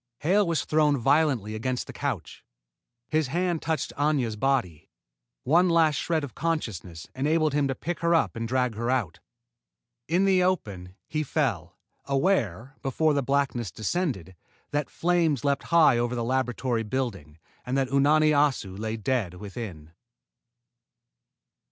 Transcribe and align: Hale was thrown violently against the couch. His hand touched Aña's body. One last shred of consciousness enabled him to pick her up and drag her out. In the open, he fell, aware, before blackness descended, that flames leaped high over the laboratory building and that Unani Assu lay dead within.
Hale 0.21 0.47
was 0.47 0.65
thrown 0.65 0.97
violently 0.97 1.53
against 1.53 1.85
the 1.85 1.93
couch. 1.93 2.43
His 3.07 3.27
hand 3.27 3.61
touched 3.61 3.93
Aña's 3.95 4.35
body. 4.35 4.89
One 5.43 5.69
last 5.69 5.93
shred 5.97 6.23
of 6.23 6.33
consciousness 6.33 7.05
enabled 7.13 7.53
him 7.53 7.67
to 7.67 7.75
pick 7.75 7.99
her 7.99 8.15
up 8.15 8.35
and 8.35 8.47
drag 8.47 8.73
her 8.73 8.89
out. 8.89 9.19
In 10.07 10.25
the 10.25 10.41
open, 10.41 10.95
he 11.07 11.21
fell, 11.21 11.77
aware, 12.05 12.75
before 12.81 13.13
blackness 13.21 13.69
descended, 13.69 14.35
that 14.71 14.89
flames 14.89 15.45
leaped 15.45 15.65
high 15.65 15.99
over 15.99 16.15
the 16.15 16.23
laboratory 16.23 16.81
building 16.81 17.37
and 17.63 17.77
that 17.77 17.89
Unani 17.89 18.31
Assu 18.31 18.75
lay 18.79 18.97
dead 18.97 19.35
within. 19.35 19.91